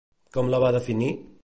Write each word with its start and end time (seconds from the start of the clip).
Com 0.37 0.49
la 0.53 0.61
va 0.65 0.73
definir? 0.79 1.13